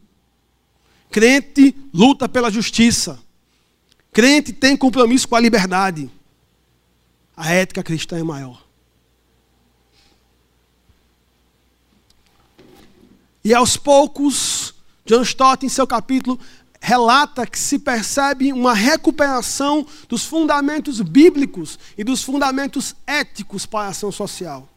Crente 1.10 1.74
luta 1.92 2.28
pela 2.28 2.50
justiça. 2.50 3.18
Crente 4.12 4.52
tem 4.52 4.76
compromisso 4.76 5.28
com 5.28 5.36
a 5.36 5.40
liberdade. 5.40 6.10
A 7.36 7.52
ética 7.52 7.82
cristã 7.82 8.18
é 8.18 8.22
maior. 8.22 8.64
E 13.44 13.52
aos 13.52 13.76
poucos, 13.76 14.74
John 15.04 15.22
Stott, 15.22 15.66
em 15.66 15.68
seu 15.68 15.86
capítulo, 15.86 16.40
relata 16.80 17.46
que 17.46 17.58
se 17.58 17.78
percebe 17.78 18.52
uma 18.52 18.72
recuperação 18.72 19.86
dos 20.08 20.24
fundamentos 20.24 21.00
bíblicos 21.00 21.78
e 21.96 22.02
dos 22.02 22.22
fundamentos 22.22 22.94
éticos 23.06 23.66
para 23.66 23.86
a 23.86 23.90
ação 23.90 24.10
social. 24.10 24.68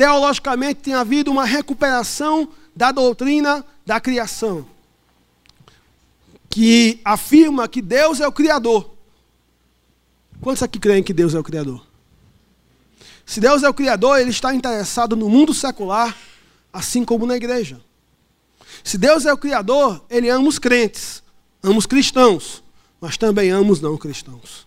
Teologicamente, 0.00 0.80
tem 0.80 0.94
havido 0.94 1.30
uma 1.30 1.44
recuperação 1.44 2.48
da 2.74 2.90
doutrina 2.90 3.62
da 3.84 4.00
criação, 4.00 4.64
que 6.48 6.98
afirma 7.04 7.68
que 7.68 7.82
Deus 7.82 8.18
é 8.18 8.26
o 8.26 8.32
Criador. 8.32 8.92
Quantos 10.40 10.62
aqui 10.62 10.78
creem 10.78 11.02
que 11.02 11.12
Deus 11.12 11.34
é 11.34 11.38
o 11.38 11.44
Criador? 11.44 11.86
Se 13.26 13.40
Deus 13.40 13.62
é 13.62 13.68
o 13.68 13.74
Criador, 13.74 14.18
Ele 14.18 14.30
está 14.30 14.54
interessado 14.54 15.14
no 15.14 15.28
mundo 15.28 15.52
secular, 15.52 16.16
assim 16.72 17.04
como 17.04 17.26
na 17.26 17.36
igreja. 17.36 17.78
Se 18.82 18.96
Deus 18.96 19.26
é 19.26 19.32
o 19.34 19.36
Criador, 19.36 20.02
Ele 20.08 20.30
ama 20.30 20.48
os 20.48 20.58
crentes, 20.58 21.22
ama 21.62 21.76
os 21.76 21.84
cristãos, 21.84 22.64
mas 23.02 23.18
também 23.18 23.50
ama 23.50 23.70
os 23.70 23.82
não 23.82 23.98
cristãos. 23.98 24.66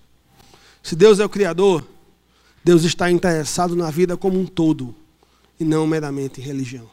Se 0.84 0.96
Deus 0.96 1.20
é 1.20 1.26
o 1.26 1.30
Criador, 1.30 1.84
Deus 2.64 2.84
está 2.84 3.10
interessado 3.10 3.76
na 3.76 3.90
vida 3.90 4.16
como 4.16 4.40
um 4.40 4.46
todo 4.46 4.96
e 5.60 5.64
não 5.64 5.86
meramente 5.88 6.42
religião. 6.42 6.90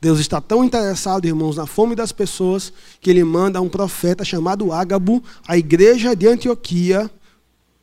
Deus 0.00 0.20
está 0.20 0.40
tão 0.40 0.62
interessado, 0.62 1.26
irmãos, 1.26 1.56
na 1.56 1.66
fome 1.66 1.96
das 1.96 2.12
pessoas, 2.12 2.72
que 3.00 3.10
ele 3.10 3.24
manda 3.24 3.60
um 3.60 3.68
profeta 3.68 4.24
chamado 4.24 4.72
Ágabo 4.72 5.22
à 5.46 5.58
igreja 5.58 6.14
de 6.14 6.28
Antioquia, 6.28 7.10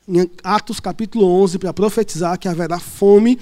em 0.08 0.30
Atos 0.44 0.80
capítulo 0.80 1.26
11, 1.26 1.60
para 1.60 1.74
profetizar 1.74 2.40
que 2.40 2.48
haverá 2.48 2.80
fome 2.80 3.38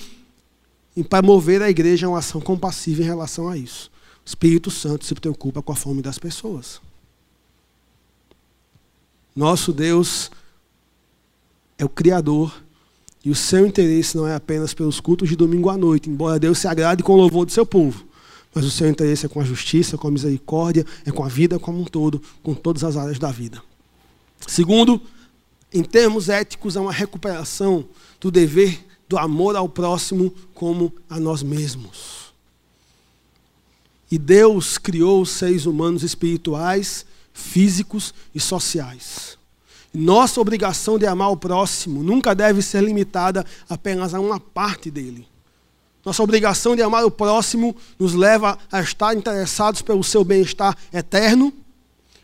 e 0.95 1.03
para 1.03 1.25
mover 1.25 1.61
a 1.61 1.69
igreja 1.69 2.07
a 2.07 2.09
uma 2.09 2.19
ação 2.19 2.41
compassiva 2.41 3.01
em 3.01 3.05
relação 3.05 3.47
a 3.47 3.57
isso. 3.57 3.91
O 4.25 4.27
Espírito 4.27 4.71
Santo 4.71 5.05
se 5.05 5.13
preocupa 5.13 5.61
com 5.61 5.71
a 5.71 5.75
fome 5.75 6.01
das 6.01 6.17
pessoas. 6.17 6.81
Nosso 9.35 9.71
Deus 9.71 10.31
é 11.77 11.85
o 11.85 11.89
Criador 11.89 12.62
e 13.23 13.29
o 13.29 13.35
seu 13.35 13.65
interesse 13.65 14.17
não 14.17 14.27
é 14.27 14.35
apenas 14.35 14.73
pelos 14.73 14.99
cultos 14.99 15.29
de 15.29 15.35
domingo 15.35 15.69
à 15.69 15.77
noite, 15.77 16.09
embora 16.09 16.37
Deus 16.37 16.59
se 16.59 16.67
agrade 16.67 17.03
com 17.03 17.13
o 17.13 17.17
louvor 17.17 17.45
do 17.45 17.51
seu 17.51 17.65
povo. 17.65 18.05
Mas 18.53 18.65
o 18.65 18.71
seu 18.71 18.89
interesse 18.89 19.25
é 19.25 19.29
com 19.29 19.39
a 19.39 19.43
justiça, 19.43 19.97
com 19.97 20.07
a 20.07 20.11
misericórdia, 20.11 20.85
é 21.05 21.11
com 21.11 21.23
a 21.23 21.27
vida 21.29 21.57
como 21.57 21.79
um 21.79 21.85
todo, 21.85 22.21
com 22.43 22.53
todas 22.53 22.83
as 22.83 22.97
áreas 22.97 23.17
da 23.17 23.31
vida. 23.31 23.63
Segundo, 24.45 25.01
em 25.73 25.83
termos 25.83 26.27
éticos, 26.27 26.75
há 26.75 26.81
uma 26.81 26.91
recuperação 26.91 27.85
do 28.19 28.29
dever 28.29 28.85
do 29.07 29.17
amor 29.17 29.55
ao 29.55 29.69
próximo 29.69 30.33
como 30.53 30.93
a 31.09 31.19
nós 31.19 31.41
mesmos. 31.41 32.33
E 34.11 34.17
Deus 34.17 34.77
criou 34.77 35.21
os 35.21 35.29
seres 35.29 35.65
humanos 35.65 36.03
espirituais, 36.03 37.05
físicos 37.33 38.13
e 38.35 38.39
sociais. 38.39 39.37
Nossa 39.93 40.41
obrigação 40.41 40.97
de 40.97 41.05
amar 41.05 41.29
o 41.29 41.37
próximo 41.37 42.01
nunca 42.01 42.33
deve 42.33 42.61
ser 42.63 42.81
limitada 42.81 43.45
apenas 43.69 44.13
a 44.13 44.19
uma 44.19 44.39
parte 44.39 44.89
dele. 44.89 45.27
Nossa 46.03 46.23
obrigação 46.23 46.75
de 46.75 46.81
amar 46.81 47.05
o 47.05 47.11
próximo 47.11 47.75
nos 47.99 48.13
leva 48.13 48.57
a 48.71 48.81
estar 48.81 49.15
interessados 49.15 49.81
pelo 49.81 50.03
seu 50.03 50.23
bem-estar 50.23 50.75
eterno, 50.91 51.53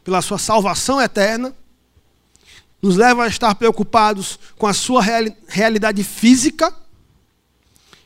pela 0.04 0.22
sua 0.22 0.40
salvação 0.40 1.00
eterna, 1.00 1.54
nos 2.82 2.96
leva 2.96 3.24
a 3.24 3.28
estar 3.28 3.54
preocupados 3.56 4.40
com 4.58 4.66
a 4.66 4.74
sua 4.74 5.04
realidade 5.48 6.04
física 6.04 6.74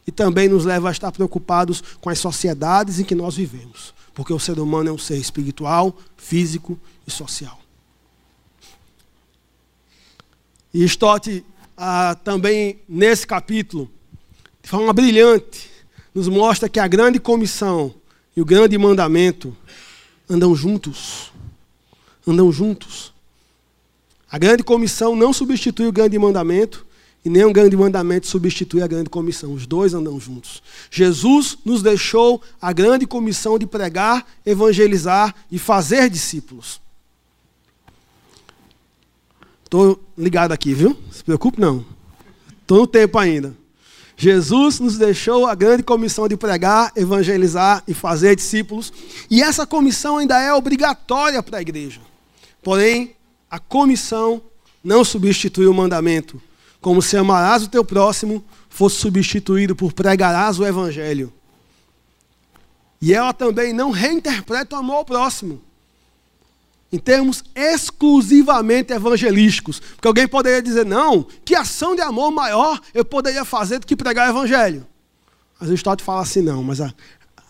e 0.05 0.11
também 0.11 0.49
nos 0.49 0.65
leva 0.65 0.89
a 0.89 0.91
estar 0.91 1.11
preocupados 1.11 1.81
com 2.01 2.09
as 2.09 2.19
sociedades 2.19 2.99
em 2.99 3.03
que 3.03 3.15
nós 3.15 3.35
vivemos, 3.35 3.93
porque 4.13 4.33
o 4.33 4.39
ser 4.39 4.59
humano 4.59 4.89
é 4.89 4.91
um 4.91 4.97
ser 4.97 5.17
espiritual, 5.17 5.95
físico 6.17 6.77
e 7.07 7.11
social. 7.11 7.62
E 10.73 10.83
Stott, 10.85 11.45
ah, 11.77 12.15
também 12.23 12.79
nesse 12.87 13.27
capítulo, 13.27 13.91
de 14.61 14.69
forma 14.69 14.91
brilhante, 14.91 15.69
nos 16.13 16.27
mostra 16.27 16.69
que 16.69 16.79
a 16.79 16.87
grande 16.87 17.19
comissão 17.19 17.93
e 18.35 18.41
o 18.41 18.45
grande 18.45 18.77
mandamento 18.77 19.55
andam 20.29 20.55
juntos. 20.55 21.31
Andam 22.25 22.51
juntos. 22.51 23.13
A 24.31 24.37
grande 24.37 24.63
comissão 24.63 25.15
não 25.15 25.31
substitui 25.31 25.87
o 25.87 25.91
grande 25.91 26.17
mandamento, 26.17 26.85
e 27.25 27.29
nem 27.29 27.45
um 27.45 27.53
grande 27.53 27.77
mandamento 27.77 28.27
substitui 28.27 28.81
a 28.81 28.87
grande 28.87 29.09
comissão. 29.09 29.53
Os 29.53 29.65
dois 29.65 29.93
andam 29.93 30.19
juntos. 30.19 30.61
Jesus 30.91 31.57
nos 31.63 31.81
deixou 31.81 32.41
a 32.61 32.73
grande 32.73 33.05
comissão 33.07 33.57
de 33.57 33.65
pregar, 33.65 34.25
evangelizar 34.45 35.33
e 35.49 35.57
fazer 35.57 36.09
discípulos. 36.09 36.81
Estou 39.73 39.99
ligado 40.15 40.51
aqui, 40.51 40.71
viu? 40.71 40.89
Não 40.89 41.11
se 41.11 41.23
preocupe, 41.23 41.59
não. 41.59 41.83
Estou 42.61 42.81
no 42.81 42.85
tempo 42.85 43.17
ainda. 43.17 43.55
Jesus 44.15 44.79
nos 44.79 44.99
deixou 44.99 45.47
a 45.47 45.55
grande 45.55 45.81
comissão 45.81 46.27
de 46.27 46.37
pregar, 46.37 46.91
evangelizar 46.95 47.81
e 47.87 47.93
fazer 47.95 48.35
discípulos. 48.35 48.93
E 49.31 49.41
essa 49.41 49.65
comissão 49.65 50.19
ainda 50.19 50.39
é 50.39 50.53
obrigatória 50.53 51.41
para 51.41 51.57
a 51.57 51.61
igreja. 51.63 52.01
Porém, 52.61 53.15
a 53.49 53.57
comissão 53.57 54.43
não 54.83 55.03
substitui 55.03 55.65
o 55.65 55.73
mandamento 55.73 56.39
como 56.79 57.01
se 57.01 57.17
amarás 57.17 57.63
o 57.63 57.67
teu 57.67 57.83
próximo 57.83 58.45
fosse 58.69 58.97
substituído 58.97 59.75
por 59.75 59.91
pregarás 59.91 60.59
o 60.59 60.67
evangelho. 60.67 61.33
E 63.01 63.11
ela 63.11 63.33
também 63.33 63.73
não 63.73 63.89
reinterpreta 63.89 64.75
o 64.75 64.79
amor 64.79 64.97
ao 64.97 65.05
próximo. 65.05 65.59
Em 66.93 66.99
termos 66.99 67.43
exclusivamente 67.55 68.93
evangelísticos. 68.93 69.79
Porque 69.79 70.07
alguém 70.07 70.27
poderia 70.27 70.61
dizer, 70.61 70.85
não, 70.85 71.25
que 71.43 71.55
ação 71.55 71.95
de 71.95 72.01
amor 72.01 72.29
maior 72.29 72.79
eu 72.93 73.03
poderia 73.03 73.43
fazer 73.43 73.79
do 73.79 73.87
que 73.87 73.95
pregar 73.95 74.27
o 74.27 74.31
evangelho. 74.31 74.85
Mas 75.59 75.71
o 75.71 75.73
Stott 75.73 76.03
fala 76.03 76.21
assim, 76.21 76.43
não, 76.43 76.63
mas 76.63 76.79
a, 76.79 76.93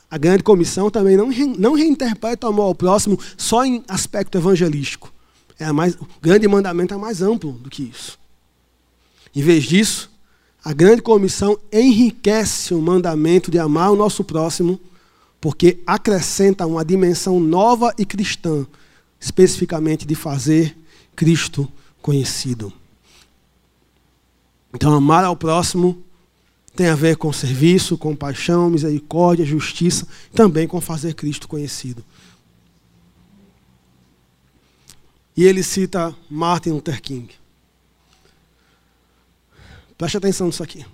a 0.10 0.18
grande 0.18 0.44
comissão 0.44 0.90
também 0.90 1.18
não, 1.18 1.28
não 1.60 1.74
reinterpreta 1.74 2.48
o 2.48 2.52
amor 2.52 2.68
ao 2.68 2.76
próximo 2.76 3.20
só 3.36 3.66
em 3.66 3.84
aspecto 3.86 4.38
evangelístico. 4.38 5.12
É 5.60 5.70
mais, 5.74 5.96
o 5.96 6.08
grande 6.22 6.48
mandamento 6.48 6.94
é 6.94 6.98
mais 6.98 7.22
amplo 7.22 7.52
do 7.52 7.70
que 7.70 7.84
isso. 7.84 8.18
Em 9.36 9.42
vez 9.42 9.66
disso, 9.66 10.10
a 10.64 10.72
grande 10.72 11.02
comissão 11.02 11.60
enriquece 11.70 12.74
o 12.74 12.82
mandamento 12.82 13.52
de 13.52 13.60
amar 13.60 13.92
o 13.92 13.96
nosso 13.98 14.24
próximo, 14.24 14.80
porque 15.42 15.80
acrescenta 15.86 16.66
uma 16.66 16.86
dimensão 16.86 17.42
nova 17.42 17.94
e 17.98 18.06
cristã, 18.06 18.66
especificamente 19.24 20.06
de 20.06 20.16
fazer 20.16 20.78
Cristo 21.16 21.72
conhecido. 22.02 22.74
Então, 24.74 24.94
amar 24.94 25.24
ao 25.24 25.36
próximo 25.36 26.04
tem 26.76 26.88
a 26.88 26.96
ver 26.96 27.16
com 27.16 27.32
serviço, 27.32 27.98
compaixão, 27.98 28.70
misericórdia, 28.70 29.46
justiça, 29.46 30.08
também 30.34 30.68
com 30.68 30.82
fazer 30.82 31.14
Cristo 31.14 31.48
conhecido. 31.48 32.04
E 35.38 35.44
ele 35.46 35.64
cita 35.64 36.14
Martin 36.30 36.72
Luther 36.72 37.02
King. 37.02 37.34
Preste 39.98 40.18
atenção 40.18 40.48
nisso 40.48 40.64
aqui. 40.64 40.86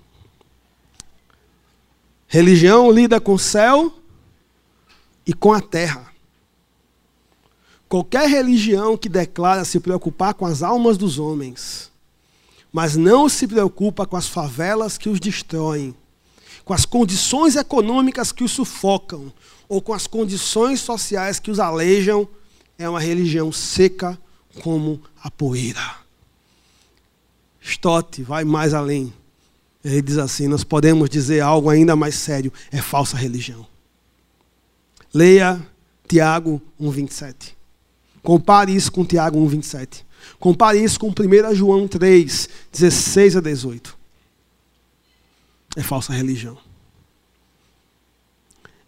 Religião 2.28 2.92
lida 2.92 3.20
com 3.20 3.34
o 3.34 3.38
céu 3.38 3.92
e 5.26 5.34
com 5.34 5.52
a 5.52 5.60
terra. 5.60 6.09
Qualquer 7.90 8.28
religião 8.28 8.96
que 8.96 9.08
declara 9.08 9.64
se 9.64 9.80
preocupar 9.80 10.32
com 10.34 10.46
as 10.46 10.62
almas 10.62 10.96
dos 10.96 11.18
homens, 11.18 11.90
mas 12.72 12.96
não 12.96 13.28
se 13.28 13.48
preocupa 13.48 14.06
com 14.06 14.16
as 14.16 14.28
favelas 14.28 14.96
que 14.96 15.08
os 15.08 15.18
destroem, 15.18 15.92
com 16.64 16.72
as 16.72 16.84
condições 16.84 17.56
econômicas 17.56 18.30
que 18.30 18.44
os 18.44 18.52
sufocam, 18.52 19.32
ou 19.68 19.82
com 19.82 19.92
as 19.92 20.06
condições 20.06 20.78
sociais 20.78 21.40
que 21.40 21.50
os 21.50 21.58
alejam, 21.58 22.28
é 22.78 22.88
uma 22.88 23.00
religião 23.00 23.50
seca 23.50 24.16
como 24.62 25.02
a 25.20 25.28
poeira. 25.28 25.96
Stott 27.60 28.22
vai 28.22 28.44
mais 28.44 28.72
além. 28.72 29.12
Ele 29.84 30.00
diz 30.00 30.16
assim: 30.16 30.46
nós 30.46 30.62
podemos 30.62 31.10
dizer 31.10 31.40
algo 31.40 31.68
ainda 31.68 31.96
mais 31.96 32.14
sério: 32.14 32.52
é 32.70 32.80
falsa 32.80 33.16
religião. 33.16 33.66
Leia 35.12 35.60
Tiago 36.06 36.62
1,27. 36.80 37.58
Compare 38.22 38.74
isso 38.74 38.90
com 38.92 39.04
Tiago 39.04 39.38
1,27. 39.38 40.04
Compare 40.38 40.82
isso 40.82 40.98
com 41.00 41.08
1 41.08 41.54
João 41.54 41.88
3, 41.88 42.48
16 42.72 43.36
a 43.36 43.40
18. 43.40 43.96
É 45.76 45.82
falsa 45.82 46.12
religião. 46.12 46.58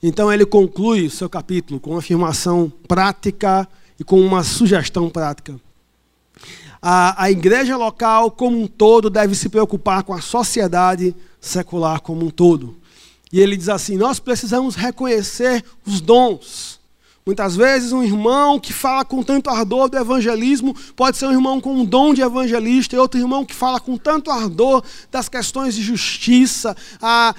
Então 0.02 0.32
ele 0.32 0.44
conclui 0.44 1.06
o 1.06 1.10
seu 1.10 1.30
capítulo 1.30 1.78
com 1.78 1.90
uma 1.90 2.00
afirmação 2.00 2.72
prática 2.88 3.68
e 3.98 4.04
com 4.04 4.20
uma 4.20 4.42
sugestão 4.42 5.08
prática 5.08 5.60
a, 6.82 7.22
a 7.24 7.30
igreja 7.30 7.76
local 7.76 8.32
como 8.32 8.60
um 8.60 8.66
todo 8.66 9.08
deve 9.08 9.36
se 9.36 9.48
preocupar 9.48 10.02
com 10.02 10.12
a 10.12 10.20
sociedade 10.20 11.14
secular 11.40 12.00
como 12.00 12.26
um 12.26 12.30
todo. 12.30 12.76
E 13.32 13.38
ele 13.38 13.56
diz 13.56 13.68
assim: 13.68 13.96
nós 13.96 14.18
precisamos 14.18 14.74
reconhecer 14.74 15.64
os 15.86 16.00
dons, 16.00 16.80
Muitas 17.24 17.54
vezes, 17.54 17.92
um 17.92 18.02
irmão 18.02 18.58
que 18.58 18.72
fala 18.72 19.04
com 19.04 19.22
tanto 19.22 19.48
ardor 19.48 19.88
do 19.88 19.96
evangelismo 19.96 20.74
pode 20.96 21.16
ser 21.16 21.26
um 21.26 21.30
irmão 21.30 21.60
com 21.60 21.72
um 21.72 21.84
dom 21.84 22.12
de 22.12 22.20
evangelista, 22.20 22.96
e 22.96 22.98
outro 22.98 23.20
irmão 23.20 23.44
que 23.44 23.54
fala 23.54 23.78
com 23.78 23.96
tanto 23.96 24.28
ardor 24.28 24.82
das 25.08 25.28
questões 25.28 25.76
de 25.76 25.82
justiça, 25.82 26.76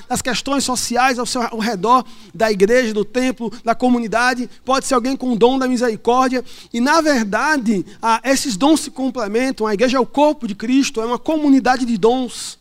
das 0.07 0.21
questões 0.21 0.63
sociais 0.63 1.19
ao, 1.19 1.25
seu, 1.25 1.41
ao 1.41 1.59
redor 1.59 2.05
da 2.33 2.49
igreja, 2.49 2.93
do 2.93 3.03
templo, 3.03 3.51
da 3.61 3.75
comunidade. 3.75 4.49
Pode 4.63 4.85
ser 4.85 4.93
alguém 4.93 5.17
com 5.17 5.33
o 5.33 5.35
dom 5.37 5.59
da 5.59 5.67
misericórdia. 5.67 6.45
E, 6.73 6.79
na 6.79 7.01
verdade, 7.01 7.85
esses 8.23 8.55
dons 8.55 8.79
se 8.79 8.89
complementam. 8.89 9.67
A 9.67 9.73
igreja 9.73 9.97
é 9.97 9.99
o 9.99 10.05
corpo 10.05 10.47
de 10.47 10.55
Cristo, 10.55 11.01
é 11.01 11.05
uma 11.05 11.19
comunidade 11.19 11.85
de 11.85 11.97
dons. 11.97 12.57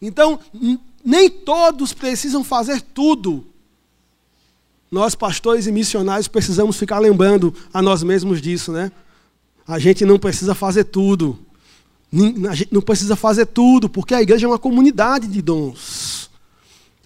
Então, 0.00 0.40
nem 1.04 1.28
todos 1.28 1.92
precisam 1.92 2.42
fazer 2.42 2.80
tudo 2.80 3.44
nós, 4.90 5.14
pastores 5.14 5.66
e 5.66 5.72
missionários, 5.72 6.28
precisamos 6.28 6.76
ficar 6.76 6.98
lembrando 6.98 7.54
a 7.72 7.82
nós 7.82 8.02
mesmos 8.02 8.40
disso, 8.40 8.72
né? 8.72 8.90
A 9.66 9.78
gente 9.78 10.04
não 10.04 10.18
precisa 10.18 10.54
fazer 10.54 10.84
tudo. 10.84 11.38
A 12.50 12.54
gente 12.54 12.72
não 12.72 12.80
precisa 12.80 13.14
fazer 13.14 13.46
tudo, 13.46 13.88
porque 13.88 14.14
a 14.14 14.22
igreja 14.22 14.46
é 14.46 14.48
uma 14.48 14.58
comunidade 14.58 15.26
de 15.26 15.42
dons. 15.42 16.30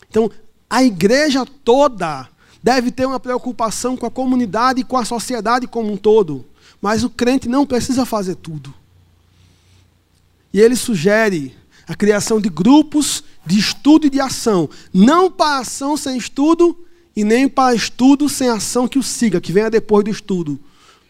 Então, 0.08 0.30
a 0.70 0.84
igreja 0.84 1.44
toda 1.64 2.28
deve 2.62 2.92
ter 2.92 3.04
uma 3.04 3.18
preocupação 3.18 3.96
com 3.96 4.06
a 4.06 4.10
comunidade 4.10 4.80
e 4.80 4.84
com 4.84 4.96
a 4.96 5.04
sociedade 5.04 5.66
como 5.66 5.92
um 5.92 5.96
todo. 5.96 6.46
Mas 6.80 7.02
o 7.02 7.10
crente 7.10 7.48
não 7.48 7.66
precisa 7.66 8.06
fazer 8.06 8.36
tudo. 8.36 8.72
E 10.52 10.60
ele 10.60 10.76
sugere 10.76 11.56
a 11.88 11.96
criação 11.96 12.40
de 12.40 12.48
grupos 12.48 13.24
de 13.44 13.58
estudo 13.58 14.06
e 14.06 14.10
de 14.10 14.20
ação. 14.20 14.70
Não 14.94 15.30
para 15.30 15.58
ação 15.58 15.96
sem 15.96 16.16
estudo 16.16 16.76
e 17.14 17.24
nem 17.24 17.48
para 17.48 17.74
estudo 17.74 18.28
sem 18.28 18.48
ação 18.48 18.88
que 18.88 18.98
o 18.98 19.02
siga, 19.02 19.40
que 19.40 19.52
venha 19.52 19.70
depois 19.70 20.04
do 20.04 20.10
estudo, 20.10 20.58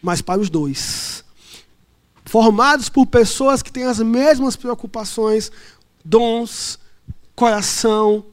mas 0.01 0.21
para 0.21 0.41
os 0.41 0.49
dois. 0.49 1.23
Formados 2.25 2.89
por 2.89 3.05
pessoas 3.05 3.61
que 3.61 3.71
têm 3.71 3.83
as 3.83 3.99
mesmas 3.99 4.55
preocupações, 4.55 5.51
dons, 6.03 6.79
coração, 7.35 8.25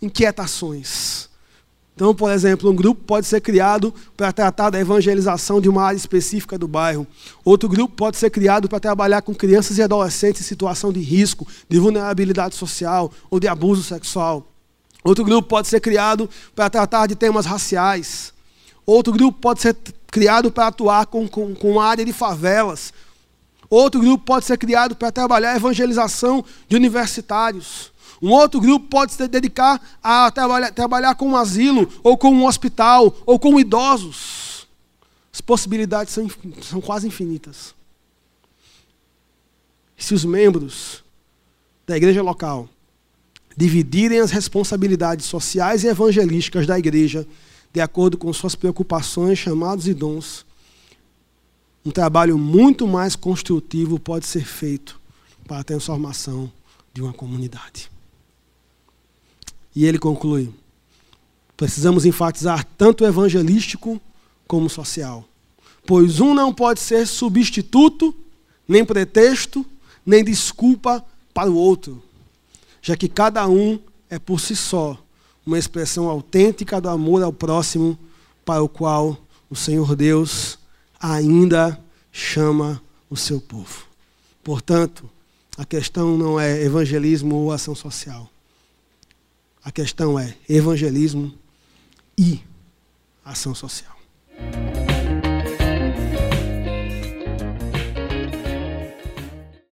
inquietações. 0.00 1.28
Então, 1.94 2.14
por 2.14 2.30
exemplo, 2.30 2.70
um 2.70 2.76
grupo 2.76 3.02
pode 3.04 3.26
ser 3.26 3.40
criado 3.40 3.92
para 4.14 4.30
tratar 4.30 4.68
da 4.68 4.78
evangelização 4.78 5.62
de 5.62 5.68
uma 5.68 5.82
área 5.82 5.96
específica 5.96 6.58
do 6.58 6.68
bairro. 6.68 7.06
Outro 7.42 7.70
grupo 7.70 7.94
pode 7.96 8.18
ser 8.18 8.28
criado 8.28 8.68
para 8.68 8.78
trabalhar 8.78 9.22
com 9.22 9.34
crianças 9.34 9.78
e 9.78 9.82
adolescentes 9.82 10.42
em 10.42 10.44
situação 10.44 10.92
de 10.92 11.00
risco, 11.00 11.48
de 11.66 11.78
vulnerabilidade 11.78 12.54
social 12.54 13.10
ou 13.30 13.40
de 13.40 13.48
abuso 13.48 13.82
sexual. 13.82 14.46
Outro 15.06 15.24
grupo 15.24 15.48
pode 15.48 15.68
ser 15.68 15.80
criado 15.80 16.28
para 16.52 16.68
tratar 16.68 17.06
de 17.06 17.14
temas 17.14 17.46
raciais. 17.46 18.32
Outro 18.84 19.12
grupo 19.12 19.38
pode 19.38 19.60
ser 19.60 19.76
criado 20.08 20.50
para 20.50 20.66
atuar 20.66 21.06
com, 21.06 21.28
com, 21.28 21.54
com 21.54 21.80
área 21.80 22.04
de 22.04 22.12
favelas. 22.12 22.92
Outro 23.70 24.00
grupo 24.00 24.24
pode 24.24 24.44
ser 24.44 24.58
criado 24.58 24.96
para 24.96 25.12
trabalhar 25.12 25.52
a 25.52 25.56
evangelização 25.56 26.44
de 26.68 26.74
universitários. 26.74 27.92
Um 28.20 28.32
outro 28.32 28.60
grupo 28.60 28.88
pode 28.88 29.12
se 29.12 29.28
dedicar 29.28 29.80
a 30.02 30.28
trabalhar, 30.32 30.72
trabalhar 30.72 31.14
com 31.14 31.28
um 31.28 31.36
asilo, 31.36 31.88
ou 32.02 32.18
com 32.18 32.30
um 32.30 32.44
hospital, 32.44 33.14
ou 33.24 33.38
com 33.38 33.60
idosos. 33.60 34.66
As 35.32 35.40
possibilidades 35.40 36.12
são, 36.12 36.28
são 36.62 36.80
quase 36.80 37.06
infinitas. 37.06 37.76
Se 39.96 40.14
os 40.14 40.24
membros 40.24 41.04
da 41.86 41.96
igreja 41.96 42.22
local 42.24 42.68
dividirem 43.56 44.20
as 44.20 44.30
responsabilidades 44.30 45.24
sociais 45.26 45.82
e 45.82 45.88
evangelísticas 45.88 46.66
da 46.66 46.78
igreja 46.78 47.26
de 47.72 47.80
acordo 47.80 48.18
com 48.18 48.32
suas 48.32 48.54
preocupações, 48.54 49.38
chamados 49.38 49.88
e 49.88 49.94
dons, 49.94 50.44
um 51.84 51.90
trabalho 51.90 52.36
muito 52.36 52.86
mais 52.86 53.14
construtivo 53.14 53.98
pode 53.98 54.26
ser 54.26 54.44
feito 54.44 55.00
para 55.46 55.60
a 55.60 55.64
transformação 55.64 56.50
de 56.92 57.00
uma 57.00 57.12
comunidade. 57.12 57.90
E 59.74 59.84
ele 59.84 59.98
conclui: 59.98 60.52
precisamos 61.56 62.04
enfatizar 62.04 62.66
tanto 62.76 63.04
o 63.04 63.06
evangelístico 63.06 64.00
como 64.48 64.66
o 64.66 64.70
social, 64.70 65.24
pois 65.86 66.18
um 66.18 66.34
não 66.34 66.52
pode 66.52 66.80
ser 66.80 67.06
substituto, 67.06 68.14
nem 68.66 68.84
pretexto, 68.84 69.64
nem 70.04 70.24
desculpa 70.24 71.04
para 71.32 71.50
o 71.50 71.54
outro 71.54 72.02
já 72.86 72.96
que 72.96 73.08
cada 73.08 73.48
um 73.48 73.80
é 74.08 74.16
por 74.16 74.38
si 74.38 74.54
só 74.54 74.96
uma 75.44 75.58
expressão 75.58 76.08
autêntica 76.08 76.80
do 76.80 76.88
amor 76.88 77.20
ao 77.20 77.32
próximo, 77.32 77.98
para 78.44 78.62
o 78.62 78.68
qual 78.68 79.18
o 79.50 79.56
Senhor 79.56 79.96
Deus 79.96 80.56
ainda 81.00 81.82
chama 82.12 82.80
o 83.10 83.16
seu 83.16 83.40
povo. 83.40 83.86
Portanto, 84.44 85.10
a 85.58 85.64
questão 85.64 86.16
não 86.16 86.38
é 86.38 86.62
evangelismo 86.62 87.34
ou 87.34 87.50
ação 87.50 87.74
social. 87.74 88.30
A 89.64 89.72
questão 89.72 90.16
é 90.16 90.36
evangelismo 90.48 91.34
e 92.16 92.40
ação 93.24 93.52
social. 93.52 93.95